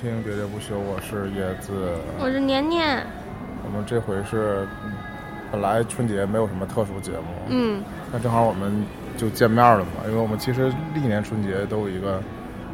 [0.00, 1.72] 听喋喋不休，我是叶子，
[2.18, 3.04] 我是年年。
[3.62, 4.66] 我们这回是，
[5.52, 8.82] 本来春节没有什么特殊节目，嗯，那正好我们
[9.18, 12.18] 就见面了嘛，因为我们其实历年春节都有一个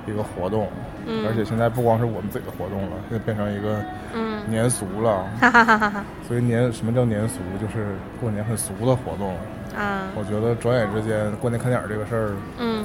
[0.07, 0.69] 一个活动，
[1.05, 3.83] 嗯而且现在不光是我们自己的活动了，现在变成一个
[4.15, 5.29] 嗯，年俗了。
[5.41, 7.41] 哈哈哈哈哈所以年什么叫年俗？
[7.61, 9.35] 就是过年很俗的活动。
[9.77, 12.85] 啊，我觉得转眼之间，过年看电影这个事儿，嗯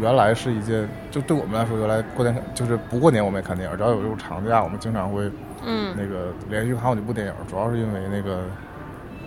[0.00, 5.30] 原来是一件，就对我们来说，原来过年就是不过年我们也看电影，只要有这种长假，我们经常会
[5.64, 5.94] 嗯。
[5.96, 8.44] 那个连续看好几部电影，主要是因为那个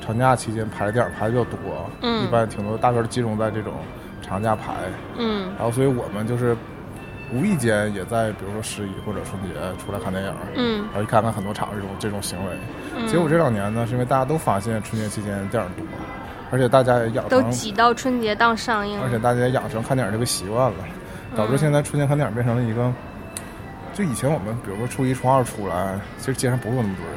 [0.02, 1.58] 长假期间排的电影排的比较多，
[2.02, 2.24] 嗯。
[2.24, 3.74] 一般挺多大片儿集中在这种
[4.22, 4.74] 长假排，
[5.18, 5.52] 嗯。
[5.56, 6.56] 然后所以我们就是
[7.34, 10.86] 无意间也在比如说十一或者春节出来看电影，嗯。
[10.86, 12.52] 然后一看看很多场这种这种行为。
[12.98, 15.86] 嗯，结果这两年呢，是因为大家都发现春节期间电影多，
[16.56, 20.78] 而且大家也养成，都挤到春节档上映，而且大家也养成看电影这个习惯了，
[21.36, 22.90] 导致现在春节看电影变成了一个，
[23.94, 27.16] 就以前我们比如说初一初二出来，其实街上不会有那么多人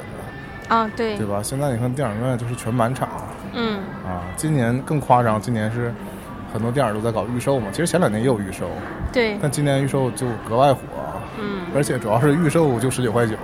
[0.69, 1.41] 的，啊，对对，吧？
[1.41, 3.09] 现在你看电影院就是全满场
[3.55, 3.79] 嗯。
[4.05, 5.95] 啊，今年更夸张，今年是
[6.53, 8.69] 很多电影都在搞预售嘛，其实前两年也有预售，
[9.13, 10.81] 对，但今年预售就格外火，
[11.41, 11.61] 嗯。
[11.77, 13.35] 而且主要是预售就十九块九。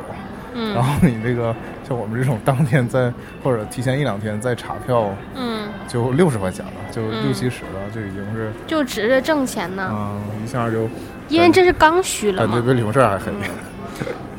[0.56, 1.52] 然嗯后你这个
[1.86, 5.53] 像我们这种当天在或者提前一两天在查票，嗯，
[5.88, 10.88] 就六十块钱了，就嗯六七十了，就已经是就指着挣钱呢，啊、一下就
[11.28, 13.32] 因为这是刚需了嘛，感觉比李洪胜还黑。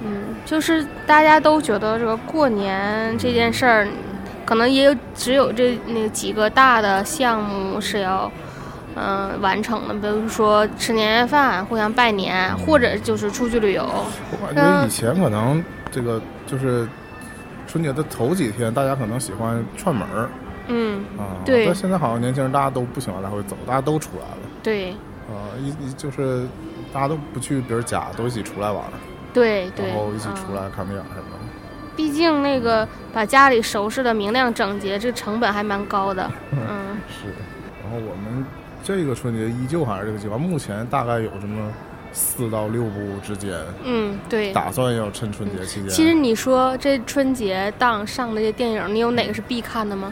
[0.04, 3.88] 嗯，就是大家都觉得这个过年这件事儿，
[4.46, 8.32] 可能也有只有这那几个大的项目是要。
[8.98, 13.86] 嗯，完成的，比如说吃年夜饭、互相拜年，或者就是出去旅游。
[14.32, 16.88] 我感觉以前可能这个就是
[17.68, 20.30] 春节的头几天，大家可能喜欢串门儿
[20.68, 24.92] 嗯，啊，对但现在好像年轻人大家都不喜欢来回走，大家都出来了对，
[25.30, 26.46] 啊，一一就是
[26.94, 28.94] 大家都不去别人家，都一起出来玩儿，
[29.34, 31.46] 对对，然后一起嗯出来看电影什么的。
[31.96, 36.30] 毕竟那个把家里收拾的明亮整洁，这成本还蛮高的。
[36.52, 37.28] 嗯是，
[37.82, 38.46] 然后我们
[38.84, 41.72] 这个春节依旧还是这个计划，目前大概有这么
[42.12, 43.54] 四到六部之间，
[43.84, 44.52] 嗯，对。
[44.52, 45.90] 打算要趁春节期间。
[45.90, 50.12] 其实你说这春节档上的这电影，你有哪个是必看的吗？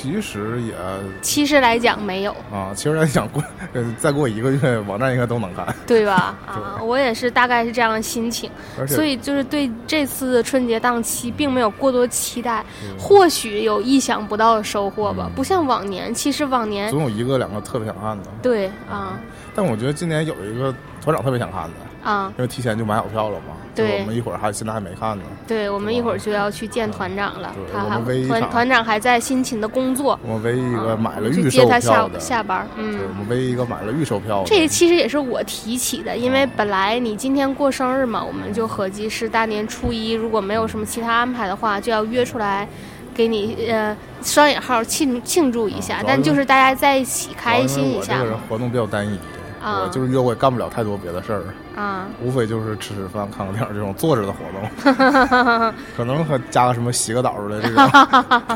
[0.00, 0.74] 其实也
[1.20, 3.42] 其实来讲没有，啊，其实来讲过，
[3.74, 5.66] 呃，再过一个月，网站应该都能看。
[5.86, 6.38] 对吧？
[6.46, 8.50] 啊，我也是大概是这样的心情，
[8.88, 15.30] 所以就是对这次的春节档期并没有过多期待，嗯或许有意想不到的收获吧。
[15.36, 19.18] 不像往年，其实往年总有一个两个特别想看的，对啊。
[19.54, 23.56] 但我觉得今年有一个团长特别想看的，啊，因为提前就买好票了嘛。
[23.74, 25.24] 就对我们一会儿还现在还没看呢。
[25.46, 30.18] 对我们一会儿就要去见团长了对，他还团团长还在辛勤的工作。
[30.22, 34.48] 我们唯一一个嗯买了预售接他下下班嗯我，们唯一一个买了预售票的。
[34.48, 42.68] 这其实也是我提起的，因为本来你今天过生日嘛，我们就合计是大年初一，如果没有什么其他安排的话，就要约出来，
[43.14, 49.18] 给你呃双引号庆庆祝一下啊，但就是大家在一起开心一下这个人活动比较单一，
[49.62, 51.42] 啊我就是约会干不了太多别的事儿，
[51.80, 57.90] 啊，无非就是吃吃饭、看个电影这种坐着的活动， 可能和加个什么洗个澡的这种，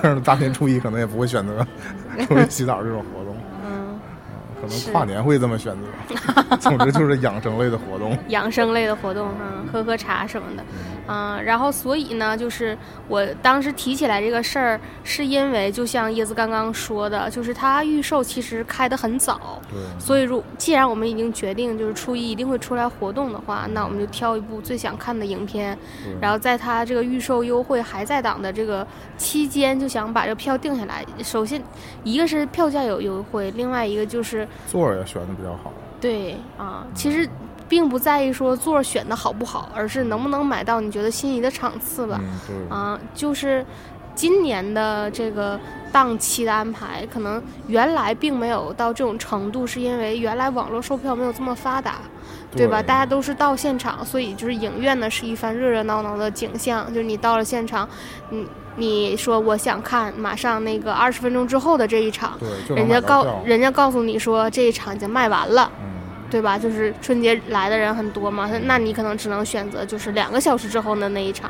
[0.02, 1.66] 但是大年初一可能也不会选择
[2.26, 3.98] 出去洗澡这种活动，嗯，
[4.60, 6.56] 可能跨年会这么选择。
[6.56, 8.16] 总之就是养生类的活动。
[8.28, 10.64] 养生类的活动，嗯，喝喝茶什么的，
[11.06, 12.76] 嗯，然后所以呢，就是
[13.08, 25.76] 我当时提起来这个事儿，是因为就像叶子刚刚说的，就是它预售其实开得很早，对，所以如既然我们已经决定就是初一一定会出来活动的话，那我们就挑一部最想看的影片，
[26.20, 28.86] 然后在它这个预售优惠还在档的这个
[29.16, 31.04] 期间，就想把这个票定下来。
[31.22, 31.62] 首先，
[32.02, 35.72] 一个是票价有优惠，另外一个就是座儿也选的比较好。
[36.00, 37.28] 对啊，其实
[37.74, 42.20] 并不在意说座儿选的好不好，而是能不能买到你觉得心仪的场次吧。
[42.48, 43.66] 嗯，啊，就是
[44.14, 45.58] 今年的这个
[45.90, 51.96] 档期的安排，可能原来并没有到这种程度，是因为原来网络售票没有这么发达，
[52.52, 52.80] 对吧？
[52.80, 56.86] 大家都是到现场，所以就是影院呢是一番热热闹闹的景象。
[56.94, 57.88] 就是你到了现场，
[58.30, 62.38] 你你说我想看，马上那个二十分钟之后的这一场，
[62.68, 65.68] 人家告人家告诉你说这一场已经卖完了。
[65.82, 65.90] 嗯，
[66.34, 66.58] 对吧？
[66.58, 71.48] 就是春节来的人很多嘛，那你可能只能选择就是两个小时之后的那一场，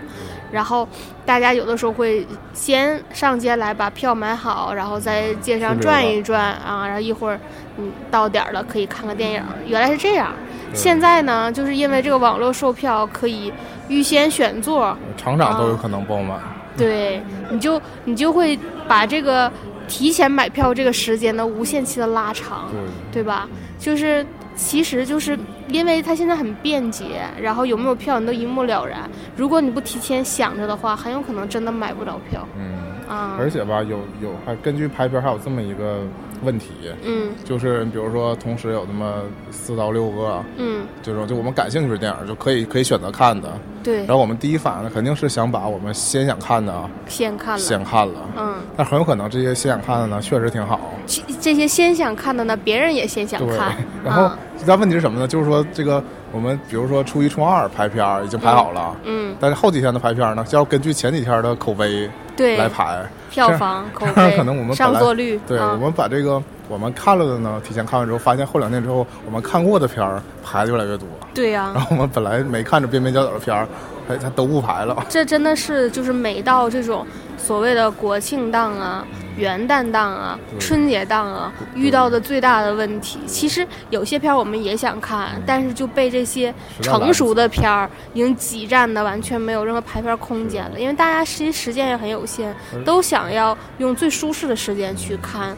[0.52, 0.86] 然后
[1.24, 7.40] 大家有的时候会先上街来把票买好，然后在街上转一转啊，然后一会儿
[7.78, 9.42] 嗯到点儿了可以看个电影。
[9.66, 10.34] 原来是这样，
[10.74, 13.50] 现在呢，就是因为这个网络售票可以
[13.88, 16.38] 预先选座，场场都有可能爆满。
[16.76, 19.50] 对，你就你就会把这个
[19.88, 22.68] 提前买票这个时间呢无限期的拉长。
[23.10, 23.48] 对，对吧？
[23.78, 29.08] 就是其实就是因为它现在很便捷，然后有没有票你都一目了然。
[29.36, 32.46] 如果你不提前想着的话，很有可能真的买不着票。
[32.56, 32.76] 嗯，
[33.08, 36.02] 啊，而且吧，有有还根据排片还有这么一个
[36.44, 36.68] 问题，
[37.04, 37.30] 嗯。
[37.44, 43.48] 就是比如说同时有那么四到六个嗯，这种就我们感兴趣的电影就可以可以选择看的，
[43.82, 43.98] 对。
[43.98, 53.54] 然，后我们第一反应肯定是想把我们先想看的啊先看了，先看了，嗯，但很有可能这些先想看的呢确实挺好，其这些先想看的呢，别人也先想对。
[53.58, 53.74] 看，，
[54.04, 55.28] 然后啊但问题是什么呢？
[55.28, 56.02] 就是说这个
[56.32, 62.56] 我们比如说初一、初二排片儿已经排好了，嗯，但是后几天的排片儿呢，就要根据前几天的口碑对。
[62.56, 63.04] 来，排。
[63.34, 71.08] 票房、 口碑、可能我们本来上座率，对，啊我们把这个我们看了的呢，提前看完之后，发现后两天之后，我们看过的片儿排的越来越多。
[71.34, 73.66] 对呀、然后我们本来没看着边边角角的片儿，
[74.08, 75.04] 哎，它都不排了。
[75.08, 77.04] 这真的是就是每到这种
[77.36, 79.04] 所谓的国庆档啊、
[79.36, 92.54] 元旦档啊、春节档啊，遇到的最大的问题，其实有些片儿我们也想看，但是就被这些成熟的片儿已经挤占的完全没有任何排片空间了，因为大家实际时间也很有限，
[92.84, 95.56] 都想要用最舒适的时间去看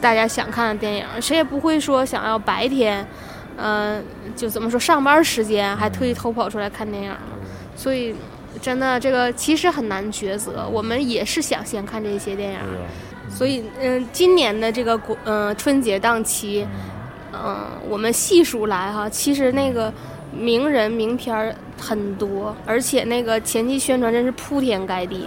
[0.00, 3.06] 大家想看的电影，谁也不会说想要白天。
[3.58, 4.02] 嗯、
[4.34, 7.14] 就怎么说，上班时间还特意偷跑出来看电影，
[7.76, 8.14] 所以
[8.62, 10.66] 真的这个其实很难抉择。
[10.72, 12.58] 我们也是想先看这些电影，
[13.32, 16.66] 所以嗯、今年的这个国嗯、春节档期，
[17.32, 19.92] 嗯、我们细数来哈，其实那个
[20.32, 25.26] 名人名片儿很多，而且那个前期宣传真是铺天盖地。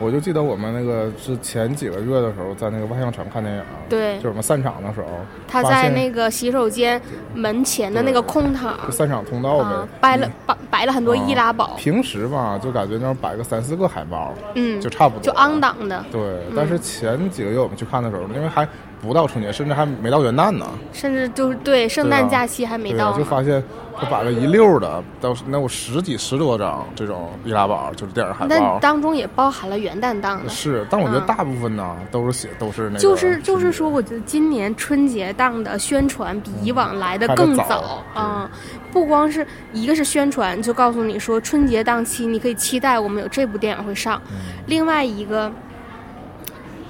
[0.00, 4.14] 我就记得我们那个是前几个月的时候，在那个万象城看电影，对。
[4.18, 5.08] 就是我们散场的时候，
[5.48, 7.02] 他在那个洗手间
[7.34, 9.64] 门前的那个空场就散场通道呗。
[9.64, 15.60] 啊，，摆了摆摆了很多易拉宝，平时吧，就感觉那儿摆个三四个海报，嗯，就差不多，就昂。
[15.60, 18.64] 档的，对，但是前几个月我们去看的时候，因为还
[19.00, 23.18] 不到春节，甚至还没到元旦呢，甚至就是对圣诞假期还没到呢。
[23.18, 23.62] 就发现
[23.96, 28.62] 他摆了一溜的，都是能有十几十多张这种易拉宝，就是电影海但。
[28.80, 30.48] 当中也包含了元旦档的。
[30.48, 37.64] 是，但我觉得嗯大部分呢、都是写都是那个，就是就是说，我觉得今年春节档的宣传比以往来的更早。
[37.64, 38.04] 早。
[38.14, 38.50] 啊、
[38.92, 44.38] 不光是一个是宣传，就告诉你说春节档期你可以期待我们有这部电影会上，嗯。
[44.66, 45.50] 另外一个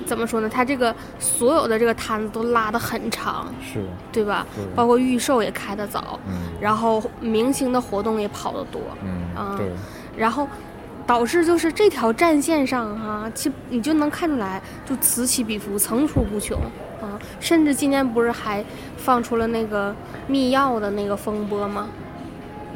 [0.09, 0.49] 怎么说呢？
[0.49, 4.47] 它这个所有的这个摊子都拉得很长，是，对吧？
[4.57, 9.71] 对包括预售也开得早，嗯然后明星的活动也跑得多，嗯，啊对，
[10.17, 10.49] 然后
[11.07, 16.59] 导致就是这条战线上哈、其你就能看出来，就此起彼伏，层出不穷
[17.03, 17.21] 啊。
[17.39, 18.65] 甚至今年不是还
[18.97, 19.95] 放出了那个
[20.27, 21.89] 密钥的那个风波吗？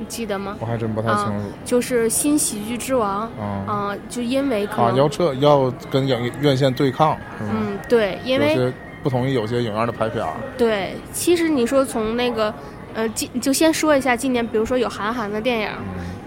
[0.03, 0.57] 你记得吗？
[0.59, 1.33] 我还真不太清楚。
[1.65, 3.65] 就是新喜剧之王啊。
[3.67, 8.73] 啊，就因为可啊，能、要撤要跟影院线对抗，嗯对，因为
[9.03, 12.53] 不同意有些影院的排片儿，对，其实你说从那个
[12.95, 15.69] 呃，今就先说一下今年，比如说有韩寒的电影，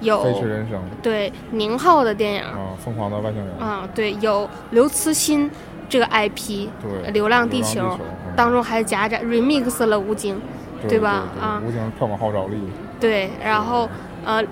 [0.01, 0.81] 有飞驰人生。
[1.01, 5.49] 对宁浩的电影，啊，疯狂的外星人，啊，对，有刘慈欣
[5.87, 8.33] 这个 IP，对流浪地球》地球嗯。
[8.35, 10.41] 当中还夹杂 remix 了吴京，
[10.81, 11.23] 对对吧？
[11.35, 11.61] 对啊。
[11.65, 12.57] 吴京票房号召力。
[12.99, 13.89] 对，然后
[14.25, 14.43] 呃，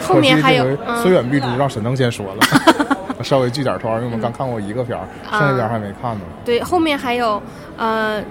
[0.00, 0.64] 后面还有
[1.02, 2.42] 虽远必诛，让沈腾先说了，
[3.22, 6.20] 稍微剧点团，因为我们刚看过一个片儿，剩下片儿还没看呢。
[6.44, 7.42] 对，后面还有
[7.76, 8.22] 呃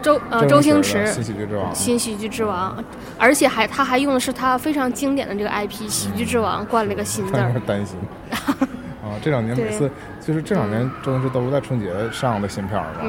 [0.00, 2.76] 周呃周周星驰新喜剧之王，新喜剧之王，
[3.18, 7.50] 而且还他还用的是他非常经典的这个 IP 喜剧之王，冠了一个新字有儿。
[7.50, 7.96] 点， 担心。
[9.02, 9.90] 啊，这两年每次
[10.24, 13.00] 就是这两年周星驰都是在春节上的新片儿嘛，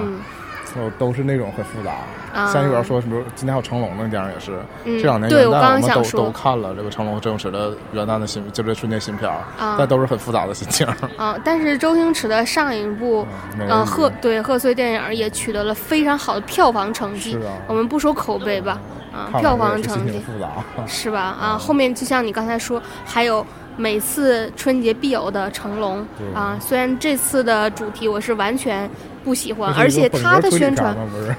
[0.75, 1.91] 嗯都都是那种很复杂。
[2.33, 10.87] 啊像一边说什么，今年还有成龙的电影也是，嗯这两年元旦我们都都看了这个成龙和周星驰的元旦的新，就是春节新片儿，啊但都是很复杂的心情。
[11.15, 13.25] 啊，但是周星驰的上一部
[13.57, 18.79] 美人鱼呃贺对贺岁电影也取得了非常好的票房成绩是啊，我们不说口碑吧，
[19.13, 20.49] 啊，看票房成绩复杂。
[20.87, 21.21] 是吧？
[21.39, 28.89] 啊，后面就像你刚才说，还有每次春节必有的成龙啊，虽然这次的主题我是完全
[29.23, 30.95] 不喜欢，而且他的宣传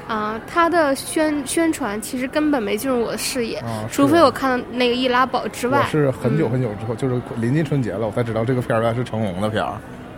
[0.09, 9.75] 啊，他的宣宣传其实根本没进入我的视野，啊，除非我看到那个易拉宝之我外是很久嗯很久之后，就是临近春节了，我才知道这个片儿原来是成龙的片儿。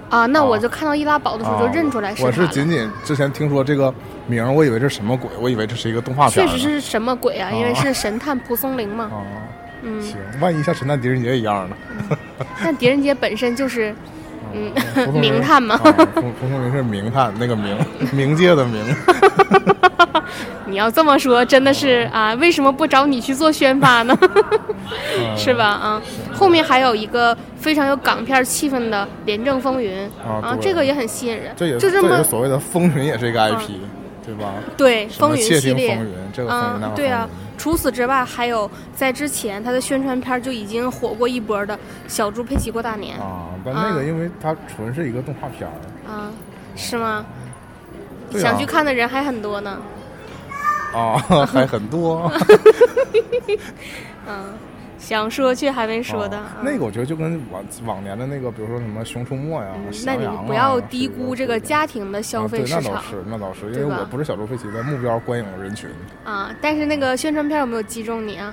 [0.08, 2.46] 啊，那我啊就看到易拉宝的时候就啊认出来我他了。
[2.46, 3.92] 是仅仅之前听说这个
[4.28, 6.49] 名儿，我以为这是什么鬼，我以为这是一个动画片儿。
[6.49, 7.50] 确实是什么鬼啊？
[7.50, 9.11] 因为啊是神探蒲松龄嘛。
[9.12, 9.18] 啊，
[9.83, 11.76] 嗯，行，万一像神探狄仁杰一样呢？
[12.62, 13.95] 但狄仁杰本身就是
[14.54, 14.73] 嗯
[15.12, 17.76] 名探嘛啊蒲蒲松龄是名探，那个名
[18.14, 18.95] 冥界的冥。
[20.66, 24.18] 你要这么说，真的是啊，为什么不找你去做宣发呢？
[25.18, 25.64] 嗯是吧？
[25.66, 26.02] 啊，
[26.33, 31.52] 后面还有一个非常有港片气氛的《廉政风云》啊对这个也很吸引人。
[31.56, 33.71] 这也就这么所谓的风云，也是一个 IP。
[34.25, 34.54] 对吧？
[34.76, 37.28] 对，风云系列风，云，这个风云那嗯，个对啊。
[37.58, 41.75] 除此之外，还有在之前他的宣传片就已经火过一波的
[42.06, 45.72] 《小猪佩奇过大年》啊，但那个啊因为它纯是一个动画片儿
[46.10, 46.30] 啊，
[46.76, 47.25] 是吗？
[48.32, 49.78] 啊想去看的人还很多呢。
[50.92, 52.30] 啊， 还很多。
[54.28, 54.52] 嗯，
[55.06, 56.42] 想说却还没说的。
[56.64, 65.88] 那个我觉得就跟往往年的那个，比如说什么《熊出没》呀、嗯小羊啊那你不要低估这个家庭的消费市啊对，那场倒是，那倒是，因为我不是小猪佩奇的目标观影人群，
[66.25, 66.50] 啊。
[66.60, 68.52] 但是那个宣传片有没有击中你啊？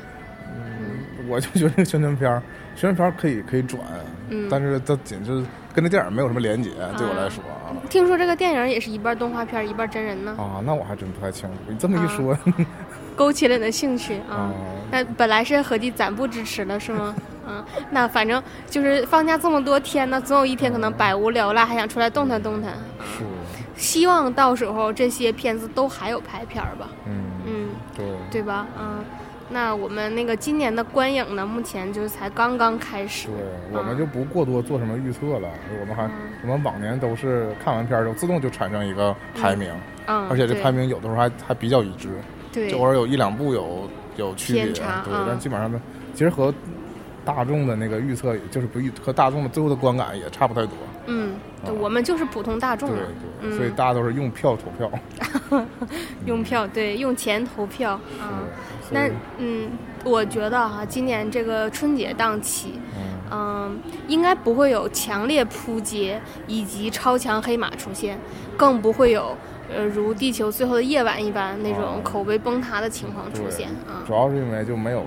[0.55, 2.43] 嗯我就觉得这个宣传片，
[2.75, 3.81] 宣传片可以可以转，
[4.29, 5.43] 嗯但是它仅就是
[5.73, 6.69] 跟这电影没有什么连接，
[6.99, 7.73] 对我来说啊。
[7.89, 11.55] 听说这个电影也是一半动画片一半真人呢，啊，那我还真不太清楚。
[11.67, 12.37] 你这么啊一说，
[13.13, 14.35] 勾起了你的兴趣啊。
[14.35, 14.51] 啊，
[14.91, 17.15] 那本来是合计咱不支持了是吗？
[17.47, 22.73] 嗯， 那反正就是放假这么多天呢，总有一天可能百无聊赖，还想出来动弹动弹。
[22.99, 23.23] 是，
[23.75, 28.65] 希望到时候这些片子都还有拍片儿吧，嗯，嗯，对，对吧？
[28.79, 29.03] 嗯，
[29.49, 33.27] 那我们那个今年的观影呢，目前就是才刚刚开始。
[33.27, 35.49] 对，我们就不过多做什么预测了。
[35.81, 36.11] 我们还，嗯
[36.43, 39.69] 我们往年都是看完片儿之后自动就产生一个排名，
[40.07, 42.09] 嗯，而且这排名有的时候还还比较一致，
[42.53, 45.81] 对就偶尔有一两部有有区别，对，嗯但基本上呢，
[46.13, 46.53] 其实和
[47.25, 50.71] 大众的那个预测，就是不预和大众的最后的观感也差不太多。
[51.07, 51.33] 嗯，
[51.79, 53.05] 我们就是普通大众对嘛，
[53.41, 54.91] 对，嗯所以大家都是用票投票。
[56.25, 58.43] 用票对，用钱投票啊。
[58.91, 59.69] 那嗯，
[60.03, 68.17] 我觉得哈、今年这个春节档期，嗯嗯，应该不会有强烈扑街以及超强黑马出现，
[68.55, 69.35] 更不会有
[69.75, 74.03] 呃如《地球最后的夜晚》一般那种哦口碑崩塌的情况出现啊。
[74.05, 75.05] 主要是因为就没有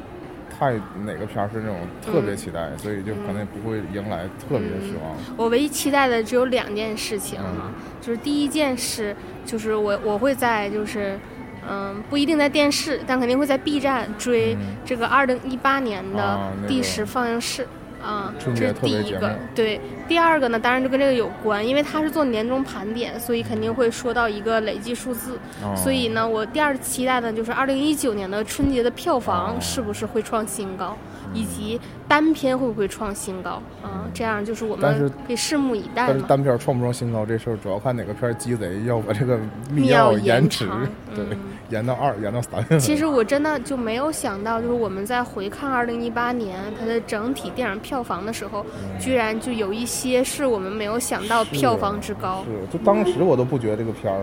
[0.59, 0.73] 太
[1.05, 5.15] 哪个片儿是那种特别嗯期待，所以就可能也不会迎来特别的失望。
[5.37, 11.19] 我唯一期待的只有两件事情啊、嗯就是第一件事就是我我会在就是。
[11.69, 17.67] 嗯，不一定在电视，但肯定会在 B 站追嗯这个二零一八年的第十放映室
[18.03, 19.33] 是春节特别第一个节目。
[19.55, 25.38] 对，第二个呢，当然就跟这个有关，因为他是做年终盘点，所以肯定会说到一个累计数字。
[25.62, 30.97] 哦所以呢，我第二期待的就是二零一九年的春节的票房哦是不是会创新高，
[31.37, 31.78] 以及
[32.09, 34.09] 单片会不会创新高啊？
[34.14, 36.23] 这样就是我们可以拭目以待但是。
[36.23, 39.38] 单片儿创不创新高这事儿，主要看哪个片儿鸡贼要把这个
[39.71, 41.38] 密钥钥延迟长，对嗯，
[41.69, 42.78] 延到二，延到三。
[42.78, 48.64] 其实我真的就没有想到，就是我们在回看二零一八年它的整体电影票房的时候，
[48.99, 52.45] 居然就有一些是我们没有想到票房之高。
[52.45, 54.21] 是，就当时我都不觉得这个片儿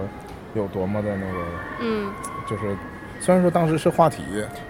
[0.55, 1.39] 有多么的那个，
[1.81, 2.11] 嗯，
[2.49, 2.75] 就是
[3.23, 4.21] 虽然说当时是话题，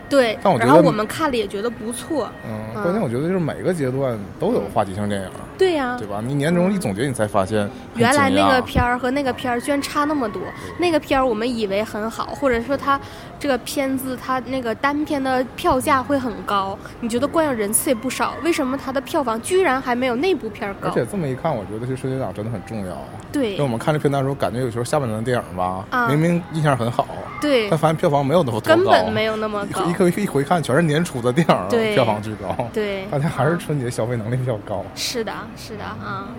[0.08, 0.38] 对。
[0.44, 2.30] 但我觉得然后我们看了也觉得不错。
[2.48, 6.22] 嗯，嗯关键我觉得就是每个阶段都有话题性电影，对呀、对吧？
[6.24, 10.40] 你年终一总结，你才发现原来那个片儿和那个片儿居然差那么多。
[10.78, 13.00] 那个片儿我们以为很好，或者说它
[13.40, 20.92] 这个片子它那个单片的票价会很高，你觉得观影人次也不少，为什么它的票房居然还没有那部片儿高而？
[20.94, 22.96] 且这么一看，我觉得其实春节档真的很重要。
[23.32, 27.08] 对因为我们看这片段的时候，感觉有时候下半年的电影吧，啊明明印象很好，
[27.44, 29.92] 对但，发现票房没有那么高，根本没有那么高一。
[29.92, 32.70] 一回一回看，全是年初的电影，对票房巨高。
[32.74, 34.84] 对， 大家还是春节消费能力比较高。
[34.96, 36.30] 是的，是的啊。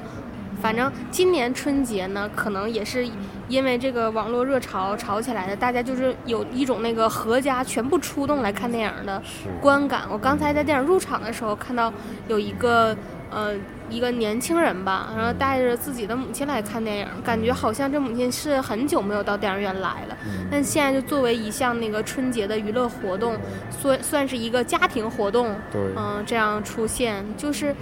[0.62, 3.06] 反正今年春节呢，可能也是
[3.48, 9.22] 因为这个网络热潮炒起来的，大家就是有一种那个合家全部出动来看电影的
[9.60, 10.04] 观感。
[10.10, 11.92] 我刚才在电影入场的时候看到
[12.28, 12.96] 有一个
[13.30, 13.52] 呃
[13.90, 20.16] 一个年轻人吧，然后带着自己的母亲来看电影，感觉好像这母亲是很久没有到电影院来了。
[20.24, 20.46] 嗯。
[20.50, 23.36] 但现在就作为一项那个春节的娱乐活动，
[23.70, 27.74] 算算是一个家庭活动，对，嗯，这样出现，就是，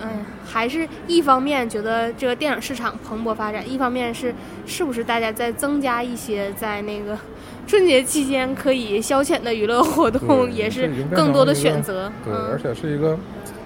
[0.00, 4.34] 嗯，还是一方面觉得这个电影市场蓬勃发展，一方面是
[4.66, 7.18] 是不是大家在增加一些在那个
[7.70, 12.10] 春节期间可以消遣的娱乐活动， 也是更多的选择。
[12.24, 13.16] 对，而嗯，且是一个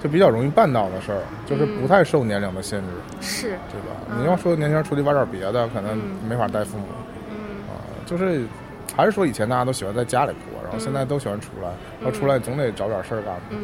[0.02, 2.86] 就比较容易办到的事儿，就是不太受年龄的限制，
[3.22, 3.42] 是，
[3.72, 3.96] 对吧？
[4.10, 6.84] 嗯你要说年轻人出去玩点别的，可能嗯没法带父母
[7.30, 7.80] 嗯啊。
[8.04, 8.44] 就是
[8.94, 11.70] 还是说以前大家都喜欢在家里过，然后现在都喜欢出来，
[12.02, 13.34] 然后出来总得找点事儿干。
[13.48, 13.58] 嗯，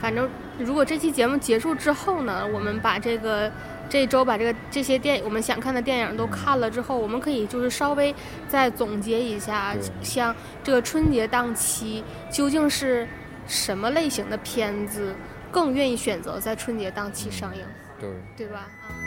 [0.00, 0.28] 反正
[0.58, 3.50] 如果这期节目结束之后呢，我们把这个
[3.88, 8.14] 这周把这个这些电我们想看的电影都看了之后，我们可以就是稍微
[8.48, 10.34] 再总结一下，像
[10.64, 13.06] 这个春节档期究竟是
[13.46, 15.14] 什么类型的片子
[15.52, 17.62] 更愿意选择在春节档期上映，
[18.00, 18.10] 对。
[18.36, 18.68] 对吧？
[18.82, 18.97] 啊。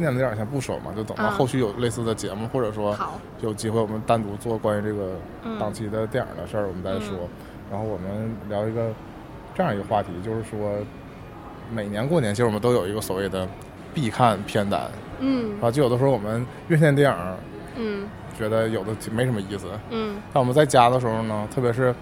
[0.00, 1.30] 今年的电影先不说嘛，就等到嗯。
[1.32, 2.96] 后续有类似的节目，或者说，
[3.42, 5.10] 有机会我们单独做关于这个
[5.44, 7.18] 嗯档期的电影的事儿，我们再说。
[7.18, 7.28] 嗯。
[7.70, 8.90] 然后我们聊一个
[9.54, 10.78] 这样一个话题，就是说
[11.70, 13.46] 每年过年其实我们都有一个所谓的
[13.92, 14.90] 必看片单。
[15.18, 15.60] 嗯。
[15.60, 17.36] 啊，就有的时候我们院线电影
[17.76, 18.08] 嗯。
[18.38, 20.16] 觉得有的没什么意思，嗯。
[20.32, 21.94] 但我们在家的时候呢，特别是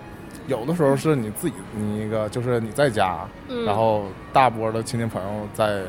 [0.46, 5.82] 有的时候是你自己，你一个就是你在家，嗯，然后大波的亲戚朋友在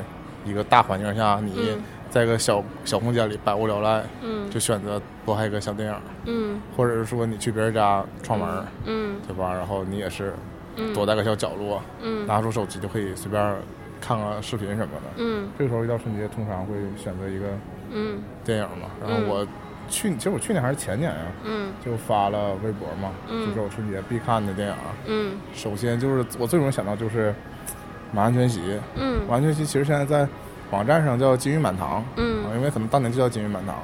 [0.43, 4.49] 一个大环境下，你嗯在一个小小空间里百无聊赖，嗯。
[4.49, 6.61] 就选择多看一个小电影，嗯。
[6.75, 9.19] 或者是说你去别人家串门，嗯。
[9.27, 9.53] 对吧？
[9.53, 10.33] 然后你也是
[10.75, 10.93] 嗯。
[10.93, 12.25] 躲在个小角落，嗯。
[12.25, 13.55] 拿出手机就可以随便
[14.01, 15.11] 看个视频什么的。
[15.17, 15.49] 嗯。
[15.57, 17.45] 这个时候一到春节，通常会选择一个
[17.91, 18.21] 嗯。
[18.43, 18.87] 电影嘛。
[19.01, 19.45] 然后我
[19.87, 21.71] 去，其实我去年还是前年呀、嗯。
[21.85, 23.47] 就发了微博嘛，嗯。
[23.47, 24.75] 就是我春节必看的电影。
[25.05, 25.33] 嗯。
[25.53, 27.29] 首先就是我最容易想到就是
[28.11, 28.59] 《满汉全席》，
[28.95, 30.27] 《嗯满汉全席》其实现在在
[30.71, 33.75] 网站上叫《金玉满堂》，啊，嗯因为可能当年就叫《金玉满堂》，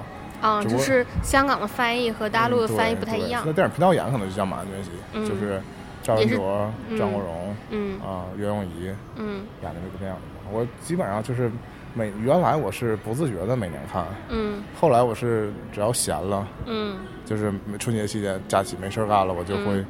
[0.48, 3.44] 啊，就是香港的翻译和大陆的嗯翻译不太一样。
[3.46, 3.52] 那。
[3.54, 5.26] 电影频道演可能就叫《满汉全席》，嗯。
[5.26, 5.62] 就是
[6.04, 6.98] 赵文卓、嗯。
[6.98, 8.00] 张国荣嗯。
[8.02, 9.42] 啊、袁咏仪嗯。
[9.64, 10.18] 演的这个电影。
[10.52, 11.52] 我基本上就是
[11.96, 14.62] 每原来我是不自觉的每年看，嗯。
[14.80, 16.98] 后来我是只要闲了，嗯。
[17.26, 19.86] 就是春节期间假期没事儿干了，我就会嗯。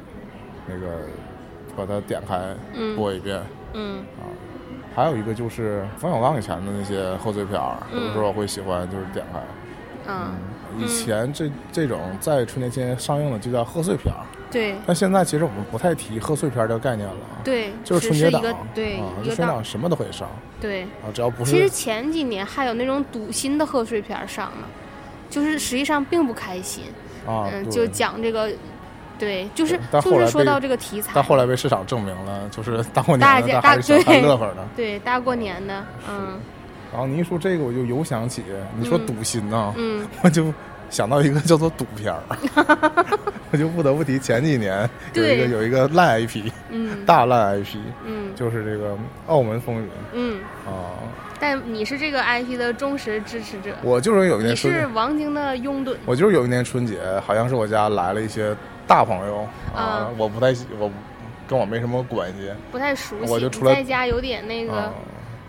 [0.66, 0.86] 那个
[1.76, 2.38] 把它点开
[2.74, 2.96] 嗯。
[2.96, 3.42] 播一遍。
[3.74, 4.02] 嗯
[4.96, 9.38] 还有一个就是冯小刚以前的那些贺岁片儿，有的时候我会喜欢就是点开。
[10.08, 10.32] 嗯，
[10.78, 14.74] 以前这这种在春节期间上映的就叫贺岁片儿，对。
[14.86, 18.42] 但现在其实我们不太提贺岁片儿这个概念了，对，就是春节档
[18.74, 20.26] 对啊，就春节档什么都可以上。
[20.58, 20.84] 对。
[20.84, 24.66] 啊，只要不是其实前几年还有那种赌心的贺岁片儿上呢，
[25.28, 26.84] 就是实际上并不开心，
[27.26, 28.50] 啊，嗯，就讲这个，
[29.18, 34.66] 对，就是但后来就是说到这个题材，但后来被市场证明了，就是大过年的，但还是想大对看乐呵的。
[34.76, 36.38] 对大过年的，嗯
[36.92, 38.42] 然后你一说这个，我就有想起
[38.78, 40.52] 你说嗯赌心呐，嗯我就
[40.88, 42.22] 想到一个叫做赌片儿，
[43.50, 48.92] 我就不得不提前几年有一个有一个烂 IP，嗯大烂 IP，嗯就是这个
[49.26, 50.94] 《澳门风云》嗯，啊。
[51.38, 60.90] 但你是这个 IP 的忠实支持者，我就是有一你年春是王晶的拥趸，我就是有一年春节，好像是我家来了一些大朋友啊啊，我不太喜我
[61.48, 62.50] 跟我没什么关系。
[62.70, 64.74] 不太熟悉，我就出来在家有点那啊。
[64.74, 64.92] 个，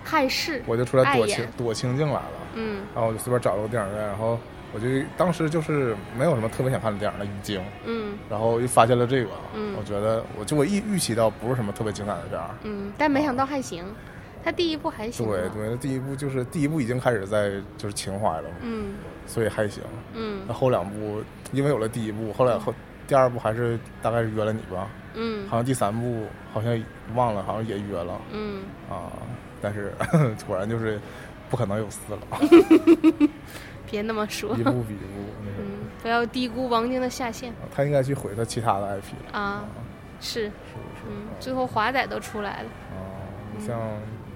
[0.04, 2.82] 害事，我就出来躲清躲清静来了，嗯。
[2.93, 4.39] 然后我就随便找了个电影院，然后
[4.73, 8.17] 我就当时就是没有什么特别想看的电影了，已经，嗯。
[8.30, 9.76] 然后又发现了这个，嗯。
[9.78, 13.84] 我觉得我就我预预期到不是什么特别精彩的片儿，嗯，但没想到还行，
[14.43, 18.93] 他第一部还行，对，对，那第一部就是第一部已经开始在就是情怀了嘛，嗯。
[19.26, 19.84] 所以还行。
[20.13, 20.41] 嗯。
[20.47, 21.21] 那后两部
[21.52, 22.73] 因为有了第一部，后来后
[23.08, 25.48] 第二部还是大概是约了你吧，嗯。
[25.48, 26.80] 好像第三部好像
[27.15, 28.20] 忘了，好像也约了。
[28.32, 29.12] 嗯，啊，
[29.62, 29.93] 但是
[30.46, 31.00] 果然就是
[31.50, 32.20] 不可能有四了，
[33.89, 35.24] 别那么说，一部比一部。
[35.41, 37.52] 嗯，不要低估王晶的下限。
[37.54, 39.63] 啊他应该去毁他其他的 IP 了，啊，
[40.20, 40.52] 是，是是？
[41.10, 42.98] 嗯，最后华仔都出来了，啊，
[43.58, 43.80] 你像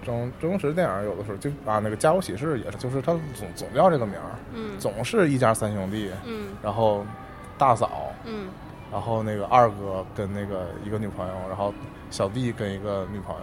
[0.05, 4.77] 周周星驰电影，有的时候就啊，那个《家有喜事》也是，就是他总总叫这个名儿，嗯。
[4.79, 6.49] 总是一家三兄弟，嗯。
[6.63, 7.05] 然后
[7.61, 8.49] 大嫂，嗯。
[8.91, 11.71] 然后那个二哥跟那个一个女朋友，然后
[12.09, 13.41] 小弟跟一个女朋友，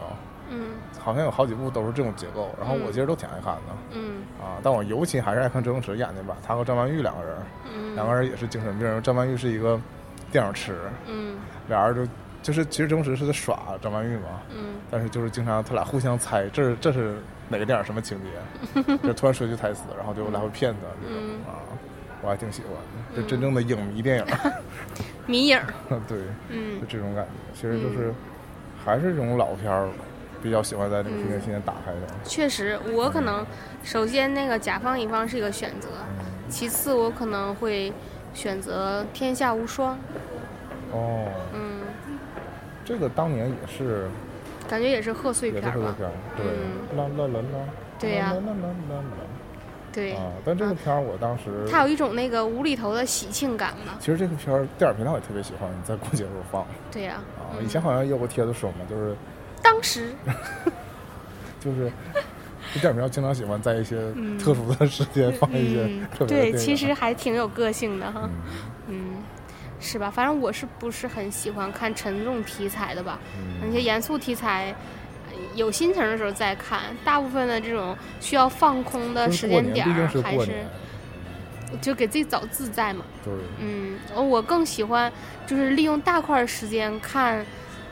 [0.51, 0.73] 嗯。
[0.99, 3.63] 好像有好几部都是这种结构，然后我嗯其实都挺爱看的。
[3.93, 4.23] 嗯。
[4.43, 7.37] 啊，但我尤其还是爱看周星驰演的吧，他和张曼玉两个人，
[7.73, 9.03] 嗯，两个人也是精神病。
[9.03, 9.81] 张曼玉是一个
[10.33, 10.77] 电影痴，
[11.07, 11.39] 嗯。
[11.69, 14.75] 俩人就就是其实周星驰是在耍张曼玉嘛，嗯。
[14.91, 21.41] 但是就是经常他俩互相猜这是这是哪个电影什么情节， 就突然说句台词，然后就来回骗他这种、嗯。
[21.51, 21.57] 啊，
[22.23, 22.73] 我还挺喜欢
[23.15, 24.25] 的，就真正的影迷电影，
[25.27, 25.65] 迷影儿，
[26.09, 26.81] 对，嗯。
[26.81, 28.13] 就这种感觉，其实就是、
[28.85, 29.89] 还是这种老片儿，
[30.43, 32.01] 比较喜欢在这个春节期间打开的。
[32.25, 33.45] 确实，我可能
[33.83, 36.25] 首先那个甲方乙方是一个选择，嗯。
[36.49, 37.93] 其次我可能会
[38.33, 39.99] 选择天下无双，
[40.93, 41.83] 哦，嗯，
[42.85, 44.09] 这个当年也是
[44.69, 45.73] 感觉也是贺岁片儿
[46.37, 46.47] 对，
[46.93, 46.97] 嗯。
[46.97, 47.65] 啦啦啦啦，
[47.99, 48.33] 对呀。
[48.33, 49.03] 啦啦啦啦啦
[49.99, 57.51] 对，啊，但这个片儿我当时，它有一种那个无厘头的喜庆感嘛，其实这个片儿电影频道也特别喜欢在过节时候放 对呀、啊。
[57.59, 59.17] 嗯以前好像也有个帖子说嘛，就是
[59.63, 60.13] 当时，
[61.61, 61.91] 就是
[62.75, 68.29] 这电影频道经常喜欢在一些嗯特殊的时间放一些嗯特，别的对，其实还挺有个性的哈，
[68.87, 69.17] 嗯嗯，
[69.81, 70.11] 是吧？
[70.11, 73.19] 反正我是不是很喜欢看沉重题材的吧？
[73.63, 74.75] 那些嗯，严肃题材，呃
[75.59, 76.81] 有心情的时候再看。
[77.05, 80.65] 大部分的这种需要放空的时间点儿，还是
[81.81, 83.05] 就给自己找自在嘛。
[83.25, 85.13] 对，嗯，我更喜欢
[85.47, 87.45] 就是利用大块时间看，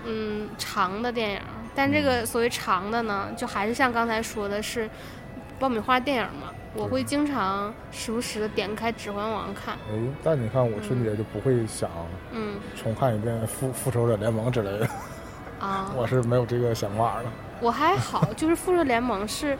[0.04, 1.40] 嗯，长的电影。
[1.74, 4.88] 但这个所谓长的呢，就还是像刚才说的是
[5.58, 6.52] 爆米花电影嘛。
[6.74, 9.74] 我会经常时不时的点开《指环王》看。
[9.90, 11.90] 哎，但你看我春节就不会想，
[12.32, 14.88] 嗯，重看一遍《复复仇者联盟》之类的。
[15.58, 17.24] 啊， 我是没有这个想法的。
[17.60, 19.56] 我还好，就是《复仇者联盟》是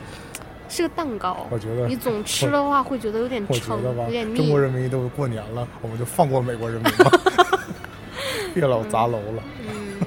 [0.68, 4.36] 是个蛋糕，我觉得你总吃的话会觉得有点撑，有点腻。
[4.36, 7.10] 中国人民都过年了，我们就放过美国人民吧，
[8.52, 9.42] 别老砸楼了。
[9.62, 10.00] 嗯，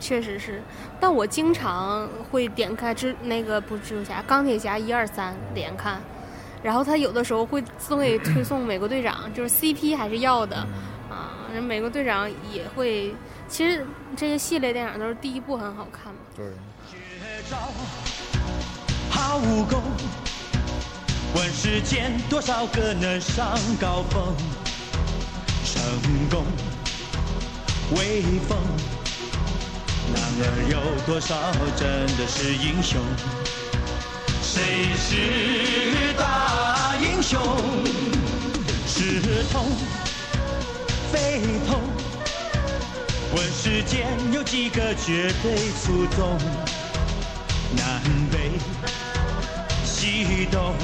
[0.00, 0.60] 确实是。
[0.98, 6.00] 但我经常会点开蜘那个不是蜘蛛侠，钢铁侠一二三连看。
[6.62, 10.56] 然后他有的时候会自动给推送美国队长，就是 CP 还是要的
[11.08, 11.46] 啊。
[11.52, 13.14] 人美国队长也会，
[13.46, 16.20] 其实这些系列电影都是第一部很好看嘛。
[16.34, 16.46] 对。
[19.08, 19.80] 好武功，
[21.34, 24.34] 问世间多少个能上高峰？
[25.64, 25.80] 成
[26.28, 26.44] 功
[27.92, 28.58] 威风，
[30.12, 31.36] 男儿有多少
[31.76, 33.00] 真的是英雄？
[34.42, 37.40] 谁是大英雄？
[38.88, 39.66] 是痛
[41.12, 41.80] 非痛？
[43.36, 46.38] 问世间有几个绝对出众？
[47.74, 48.00] 南
[48.30, 48.52] 北
[49.84, 50.74] 西东，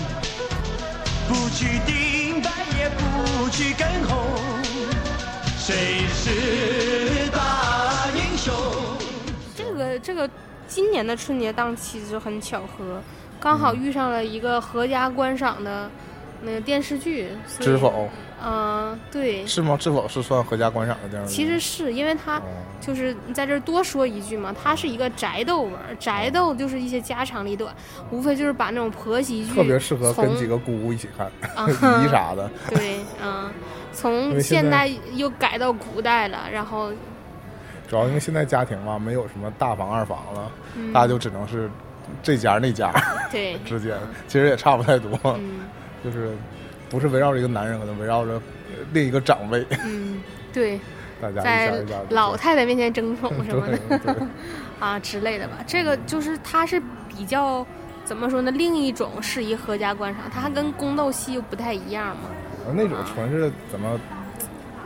[1.28, 4.26] 不去顶白也不去跟红，
[5.58, 8.52] 谁是大英雄？
[9.54, 10.28] 这个这个，
[10.66, 13.00] 今年的春节档期就很巧合。
[13.38, 15.90] 刚好遇上了一个合家观赏的
[16.42, 17.28] 那个电视剧，
[17.62, 17.88] 《知否》。
[18.44, 19.46] 嗯，对。
[19.46, 19.74] 是吗？
[19.76, 21.34] 《知否》是算合家观赏的电视剧？
[21.34, 22.42] 其实是因为它
[22.80, 27.72] 就是在这儿多说一句嘛，它是一个宅斗文，宅斗就是一些家长里短，
[28.10, 31.30] 无非就是把那种婆媳剧，特别适合跟几个姑姑一起看，
[32.04, 32.50] 姨啥的。
[32.70, 33.48] 对，嗯，
[33.94, 36.90] 从现代又改到古代了，然后
[37.88, 40.50] 主要因为现在家庭嘛，没有什么大房二房了，
[40.92, 41.70] 大家就只能是。
[42.20, 42.92] 这家那家
[43.30, 45.08] 对之间其实也差不太多，
[46.04, 46.30] 就是
[46.90, 48.40] 不是围绕着一个男人，可能围绕着
[48.92, 49.64] 另一个长辈。
[49.84, 50.20] 嗯，
[50.52, 50.78] 对，
[51.20, 54.26] 大家在老太太面前争宠什么的
[54.80, 55.58] 啊之类的吧。
[55.66, 57.66] 这个就是它是比较
[58.04, 58.50] 怎么说呢？
[58.50, 62.30] 另一种适宜合家观赏，它还跟宫斗戏又不太一样嘛。
[62.74, 63.98] 那种纯是怎么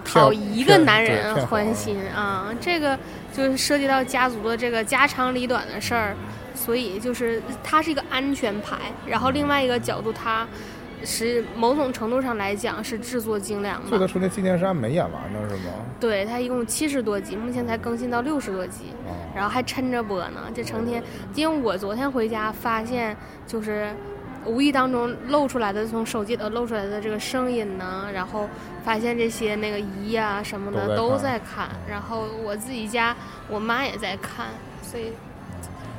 [0.05, 2.55] 讨一个男人欢心啊？
[2.61, 2.99] 这个
[3.33, 6.15] 就是涉及到家族的这个家长里短的事儿。
[6.55, 10.49] 所以就是它是一个安全牌，然后另外一个角度，它
[11.05, 13.91] 是某种程度上来讲是制作精良的。
[13.91, 15.73] 这个春节纪念是还没演完呢，是吗？
[16.01, 18.93] 对，它一共七十多集，目前才更新到六十多集，
[19.35, 20.43] 然后还抻着播呢。
[20.55, 21.03] 这成天，
[21.35, 23.95] 因为我昨天回家发现，就是
[24.45, 28.49] 无意当中露出来的，从手机里露出来的这个声音呢，然后
[28.85, 33.17] 发现这些那个姨呀什么的都在看，然后我自己家
[33.49, 34.47] 我妈也在看，
[34.83, 35.13] 所以。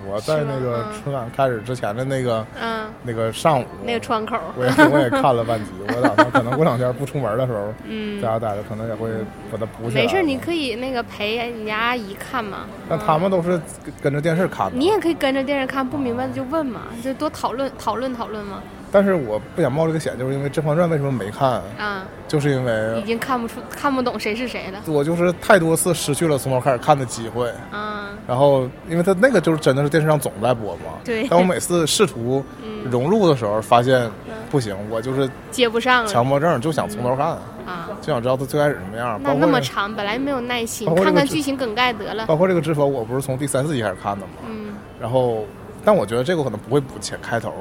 [0.09, 5.71] 我在那个春晚开始之前的那个，嗯，那个上午，那个窗口，我也我也看了半集。
[5.87, 9.09] 我打算可能过两天不出门的时候，嗯，在家待着，可能也会
[9.51, 10.03] 把它补起来。
[10.03, 12.59] 没事，你可以那个陪你家阿姨看嘛。
[12.87, 13.59] 那他们都是
[14.01, 14.71] 跟着电视看。
[14.73, 18.61] 你也可以跟着电视看，不明白的就问嘛，就多讨论讨论讨论嘛。
[18.91, 22.05] 但是我不想冒这个险，就是因为《甄嬛传》为什么没看啊？
[22.27, 24.81] 就是因为已经看不出、看不懂谁是谁了。
[24.87, 28.09] 我就是太多次失去了从头开始看的机会啊。
[28.27, 30.99] 然后，因为他那个就是真的是电视上总在播嘛。
[31.03, 31.27] 对。
[31.29, 32.43] 但我每次试图
[32.89, 34.09] 融入的时候，发现
[34.49, 36.05] 不行，我就是接不上。
[36.05, 37.27] 强迫症就想从头看
[37.65, 39.19] 啊，就想知道他最开始什么样。
[39.23, 42.25] 那那么长，本来没有耐心，看看剧情梗概得了。
[42.25, 44.33] 包括这个《知否》，我不是从第三四集开始看的嘛。
[44.49, 44.73] 嗯。
[44.99, 45.45] 然后，
[45.85, 47.53] 但我觉得这个可能不会补前开头，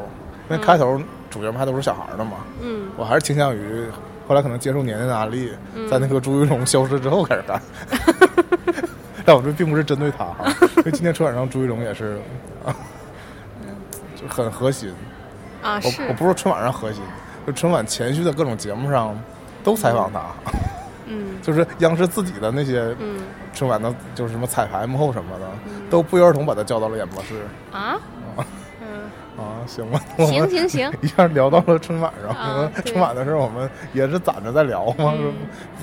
[0.49, 1.01] 因为开头。
[1.29, 3.85] 主角们还都是小孩的嘛，嗯，我还是倾向于
[4.27, 5.53] 后来可能接受年龄的压力，
[5.91, 7.61] 在那个朱一龙消失之后开始看。
[9.27, 10.47] 但我这并不是针对他哈，
[10.79, 12.19] 因为今天春晚上朱一龙也是，
[14.17, 14.91] 就很核心
[15.63, 15.79] 啊。
[15.85, 17.03] 我我不是春晚上核心，
[17.47, 19.15] 就春晚前续的各种节目上
[19.63, 20.23] 都采访他。
[21.07, 22.97] 嗯， 就是央视自己的那些
[23.53, 25.47] 春晚的，就是什么彩排幕后什么的，
[25.91, 27.35] 都不约而同把他叫到了演播室
[27.73, 27.99] 啊。
[29.67, 32.71] 啊， 行吧，行行行，一下聊到了春晚上。
[32.85, 35.13] 春晚的事儿，我们也是攒着在聊嘛，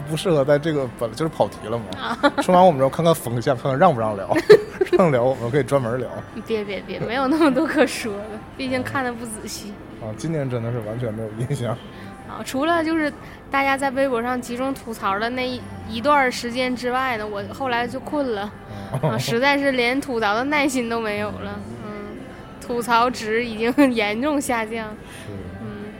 [0.09, 2.31] 不适合在这个本就是跑题了嘛。
[2.41, 4.35] 春晚我们要看看风向，看看让不让聊，
[4.97, 6.07] 让聊我们可以专门聊。
[6.47, 9.73] 别别别，没有那么多可说的，毕竟看的不仔细。
[10.01, 11.71] 啊，今年真的是完全没有印象。
[12.27, 13.11] 啊，除了就是
[13.51, 15.47] 大家在微博上集中吐槽的那
[15.89, 18.51] 一段时间之外呢，我后来就困了，
[19.01, 21.59] 啊，实在是连吐槽的耐心都没有了。
[22.65, 24.89] 吐槽值已经 严重下降。
[25.25, 25.91] 是，嗯，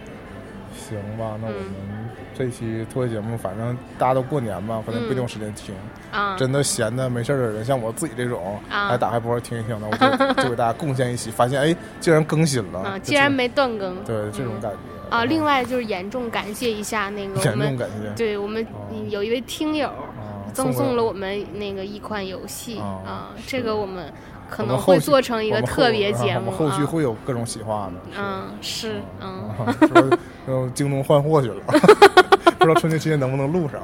[0.74, 5.76] 行吧，那我们这期特别节目，反正大家都过年嘛，可能不一定有时间听。
[6.12, 8.88] 啊，真的闲的没事儿的人，像我自己这种，啊。
[8.88, 12.80] 还打开播听一听的，我就就给大家贡献一期，发现哎，竟然更新了。
[12.80, 24.12] 啊，就既然没断更，对这种感觉啊，另外就是严重感谢一下那个我严重们，感谢对我们哦有一位听友啊，赠送了我们那个一款游戏哦啊，这个我们
[24.50, 26.86] 可能会做成一个特别节目啊我们后续啊。
[26.86, 28.20] 会有各种企划的。
[28.22, 31.62] 嗯，是，嗯，啊，说说京东换货去了，
[32.60, 33.82] 不知道春节期间能不能录上，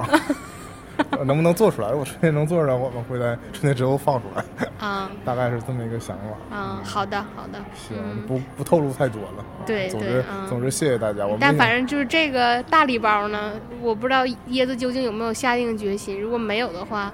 [1.12, 1.90] 呃能不能做出来？
[1.90, 4.44] 如果春节能做出来，我们会在春节之后放出来，
[4.80, 6.56] 啊大概是这么一个想法。
[6.56, 8.22] 啊，好的，好的，行，嗯。
[8.28, 9.40] 不不透露太多了。
[9.40, 11.24] 啊对总之对嗯总之谢谢大家。
[11.26, 16.20] 我们但反正就是这个大礼包呢，我不知道椰子究竟有没有下定决心。
[16.20, 17.12] 如果没有的话，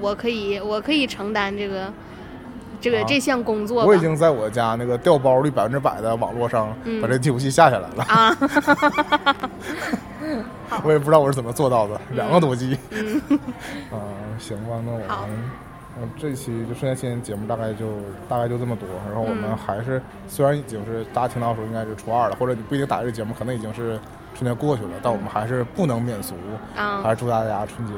[0.00, 1.92] 我可以我可以承担这个
[2.80, 3.84] 这个、啊这项工作。
[3.84, 8.04] 我已经在我家那个掉包率百分之百的网络上嗯把这游戏下下来了。
[8.04, 8.36] 啊，
[10.84, 12.76] 我也不知道我是怎么做到的，两个多 G。
[12.90, 13.20] 嗯
[13.90, 13.98] 啊，
[14.38, 15.08] 行吧，那我们。
[16.00, 17.86] 嗯，这期就剩下期间节目大概就
[18.28, 23.98] 大概就这么多，然后我们嗯还是、虽然已经是大家听到的时候应该是初二了，或者你不一定打这个节目，可能已经是
[24.34, 26.34] 春节过去了，但我们还是不能免俗，
[26.76, 27.94] 啊还是祝大家春节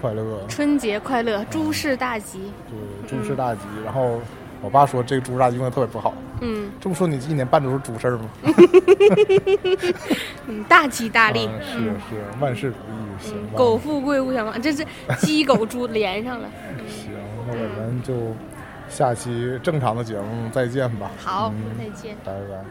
[0.00, 2.52] 快乐，春节快乐，诸事大吉。
[2.68, 2.76] 对，
[3.08, 3.60] 诸事大吉。
[3.84, 4.20] 然后
[4.60, 8.28] 我爸说这个诸事大吉用的特别不好，嗯这么说你一年办都是猪事儿吗？
[10.48, 11.46] 嗯，大吉大利。
[11.46, 12.76] 啊是嗯是，万事如意，
[13.20, 13.52] 行吧。
[13.56, 14.84] 狗富贵勿相忘，这是
[15.18, 16.48] 鸡狗猪连上了。
[16.88, 17.12] 行，
[17.46, 18.34] 那我们就
[18.88, 21.08] 下期正常的节目再见吧。
[21.18, 22.16] 好嗯，再见。
[22.24, 22.64] 拜拜。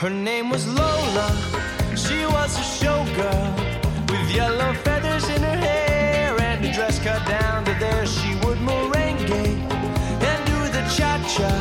[0.00, 1.28] Her name was Lola.
[1.94, 7.66] She was a showgirl with yellow feathers in her hair and a dress cut down
[7.66, 8.06] to there.
[8.06, 11.52] She would merengue and do the cha cha.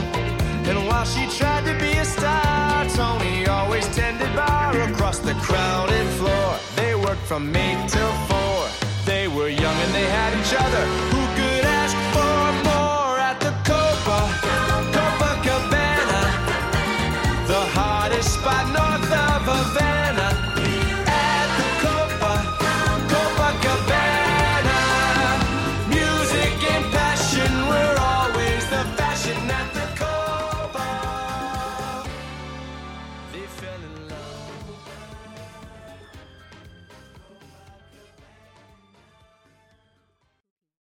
[0.70, 6.08] And while she tried to be a star, Tony always tended bar across the crowded
[6.12, 6.56] floor.
[6.78, 8.70] They worked from eight till four.
[9.04, 11.19] They were young and they had each other.